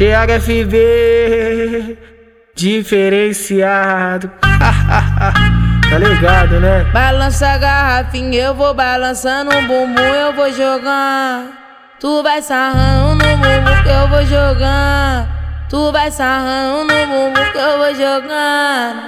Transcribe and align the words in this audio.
Thiago 0.00 0.32
FB, 0.40 1.98
diferenciado. 2.54 4.30
tá 4.40 5.98
ligado, 5.98 6.58
né? 6.58 6.84
Balança 6.90 7.46
a 7.46 7.58
garrafinha, 7.58 8.44
eu 8.44 8.54
vou 8.54 8.72
balançando 8.72 9.54
o 9.54 9.60
bumbum, 9.66 10.00
eu 10.00 10.32
vou 10.32 10.50
jogando. 10.50 11.50
Tu 12.00 12.22
vai 12.22 12.40
sarrando 12.40 13.22
no 13.22 13.36
bumbum 13.36 13.82
que 13.82 13.88
eu 13.90 14.08
vou 14.08 14.24
jogando. 14.24 15.28
Tu 15.68 15.92
vai 15.92 16.10
sarrando 16.10 16.94
no 16.94 17.06
bumbum 17.06 17.52
que 17.52 17.58
eu 17.58 17.76
vou 17.76 17.94
jogando. 17.94 19.02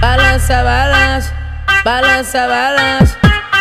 Balança, 0.00 0.54
balança, 0.64 1.32
balança, 1.84 2.48
balança, 2.48 3.16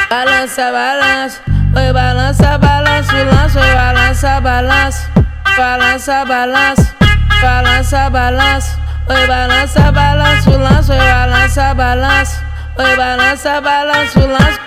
balança, 0.10 0.72
balança. 0.72 1.42
Oi, 1.76 1.94
balança, 1.94 2.58
balança, 2.58 2.79
lança, 3.00 3.60
oi, 3.62 3.74
balança, 3.74 4.42
balança, 4.42 5.10
balança, 5.56 6.26
balança, 6.26 6.96
balança, 7.42 8.10
balança. 8.10 8.80
Oi, 9.10 9.28
balança, 9.28 9.92
balança, 9.92 10.50
lança, 10.52 10.94
oi, 10.94 11.00
balança, 11.00 11.74
balança, 11.74 12.44
oi, 12.78 12.96
balança, 12.98 13.62
balança, 13.62 14.20
lança. 14.20 14.60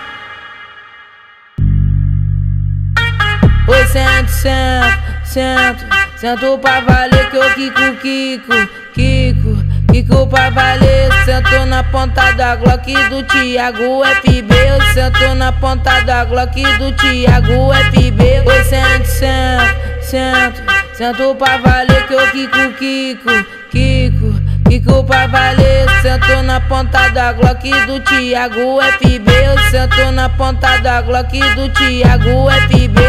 Oi, 3.67 3.85
sento, 3.85 4.29
sento, 4.29 4.97
sento, 5.23 5.85
sento 6.17 6.57
pra 6.57 6.79
valer 6.81 7.29
que 7.29 7.37
eu 7.37 7.53
Kiko, 7.53 7.95
Kiko, 8.01 8.67
Kiko. 8.93 9.73
Kiko 9.91 10.27
pra 10.27 10.49
valer, 10.49 11.11
sentou 11.53 11.65
na 11.67 11.83
ponta 11.83 12.31
da 12.31 12.55
Glock 12.55 12.91
do 13.09 13.23
Thiago 13.23 14.03
FB. 14.21 14.53
Eu 14.67 14.81
sento 14.93 15.35
na 15.35 15.51
ponta 15.51 15.99
da 16.01 16.25
Glock 16.25 16.61
do 16.77 16.91
Thiago 16.93 17.71
FB. 17.91 18.43
Oi, 18.45 18.63
sento, 18.63 19.05
sento, 19.05 20.01
sento, 20.01 20.63
sento 20.93 21.35
pra 21.35 21.57
valer 21.57 22.07
que 22.07 22.13
eu 22.13 22.31
Kiko, 22.31 22.73
Kiko, 22.79 23.29
Kiko. 23.69 24.33
Kiko 24.67 25.03
pra 25.03 25.27
valer, 25.27 25.87
sentou 26.01 26.41
na 26.41 26.59
ponta 26.61 27.09
da 27.09 27.33
Glock 27.33 27.69
do 27.85 27.99
Thiago 27.99 28.81
FB. 28.81 29.31
Eu 29.31 29.57
sento 29.69 30.11
na 30.11 30.29
ponta 30.29 30.77
da 30.77 31.01
Glock 31.01 31.39
do 31.53 31.69
Thiago 31.69 32.49
FB. 32.49 32.99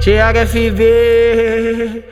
Thiago 0.00 0.38
FB, 0.40 2.04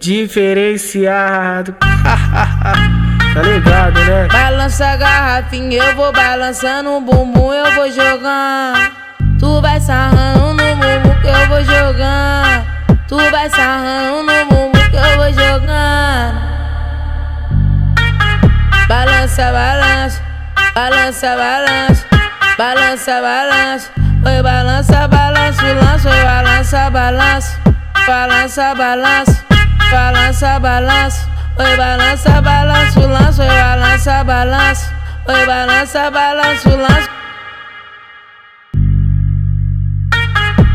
diferenciado. 0.00 1.74
tá 3.34 3.42
ligado, 3.42 4.00
né? 4.00 4.28
Balança 4.32 4.86
a 4.86 4.96
garrafinha, 4.96 5.82
eu 5.82 5.96
vou 5.96 6.12
balançando 6.12 6.90
o 6.90 7.00
bumbum, 7.00 7.52
eu 7.52 7.72
vou 7.72 7.90
jogando. 7.90 8.92
Tu 9.40 9.60
vai 9.60 9.80
sarrando 9.80 10.54
no 10.54 10.76
bumbum 10.76 11.20
que 11.20 11.26
eu 11.26 11.48
vou 11.48 11.64
jogando. 11.64 12.64
Tu 13.08 13.30
vai 13.30 13.50
sarrando 13.50 14.22
no 14.22 14.44
bumbum 14.46 14.72
que 14.88 14.96
eu 14.96 15.16
vou 15.16 15.32
jogando. 15.32 16.54
Balança, 18.88 19.52
balança, 19.52 20.22
balança, 20.74 21.36
balança, 21.36 22.06
balança, 22.56 23.20
balança. 23.20 23.90
Oi, 24.26 24.42
balança, 24.42 25.08
balança, 25.08 25.62
lança, 25.62 26.08
oi, 26.08 26.22
balança, 26.22 26.90
balança, 26.90 27.58
balança, 28.06 28.74
balança, 28.74 29.44
balança, 29.90 30.60
balança. 30.60 31.33
Oi, 31.56 31.76
balança, 31.76 32.42
balança, 32.42 33.00
lança, 33.06 33.42
oi, 33.44 33.48
balança, 33.48 34.24
balança, 34.24 34.92
oi, 35.28 35.46
balança, 35.46 36.10
balança, 36.10 36.68
lança. 36.76 37.10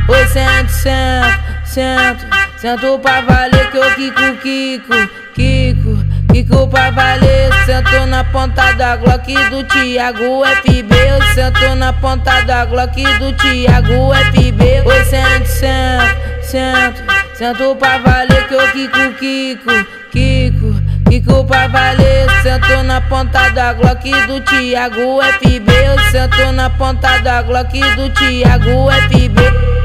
Oi, 0.07 0.27
sento, 0.27 0.69
sento, 0.71 1.39
sento, 1.65 2.25
sento 2.57 2.99
pra 2.99 3.19
valer 3.19 3.69
que 3.69 3.77
eu 3.77 3.93
Kiko, 3.93 4.35
Kiko, 4.41 4.95
Kiko, 5.35 5.97
Kiko 6.31 6.67
pra 6.69 6.91
valer. 6.91 7.53
Sento 7.65 8.05
na 8.07 8.23
ponta 8.23 8.71
da 8.71 8.95
Glock 8.95 9.33
do 9.49 9.63
Thiago 9.65 10.45
FB. 10.45 10.95
Eu 10.95 11.21
sento 11.33 11.75
na 11.75 11.91
ponta 11.91 12.41
da 12.43 12.63
Glock 12.63 13.03
do 13.19 13.33
Thiago 13.33 14.13
FB. 14.31 14.83
Oi, 14.85 15.03
sento, 15.03 15.45
sento, 15.45 16.41
sento, 16.41 17.03
sento 17.33 17.75
pra 17.75 17.97
valer 17.97 18.47
que 18.47 18.53
eu 18.53 18.71
Kiko, 18.71 19.13
Kiko, 19.19 19.99
Kiko, 20.11 20.58
Kiko 21.19 21.43
pra 21.43 21.67
valer. 21.67 22.29
Sento 22.41 22.83
na 22.83 23.01
ponta 23.01 23.49
da 23.49 23.73
Glock 23.73 24.09
do 24.25 24.39
Thiago 24.39 25.21
FB. 25.21 25.69
Eu 25.69 25.99
sento 26.11 26.51
na 26.53 26.69
ponta 26.69 27.17
da 27.19 27.41
Glock 27.41 27.77
do 27.95 28.09
Thiago 28.11 28.89
FB. 29.09 29.78